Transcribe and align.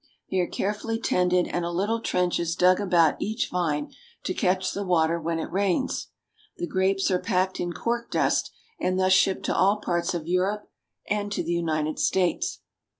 They 0.31 0.39
are 0.39 0.47
carefully 0.47 0.99
tended, 0.99 1.45
and 1.47 1.63
a 1.63 1.69
little 1.69 1.99
trench 2.01 2.39
is 2.39 2.55
dug 2.55 2.79
about 2.79 3.21
each 3.21 3.49
vine 3.51 3.91
to 4.23 4.33
catch 4.33 4.71
the 4.73 4.83
water 4.83 5.21
when 5.21 5.37
it 5.37 5.51
rains. 5.51 6.07
The 6.57 6.65
grapes 6.65 7.11
are 7.11 7.19
packed 7.19 7.59
in 7.59 7.71
cork 7.71 8.09
dust, 8.09 8.51
and 8.79 8.99
thus 8.99 9.13
shipped 9.13 9.45
to 9.45 9.55
all 9.55 9.75
parts 9.79 10.15
of 10.15 10.27
Europe 10.27 10.67
and 11.07 11.31
to 11.33 11.43
the 11.43 11.53
United 11.53 11.99
States. 11.99 12.61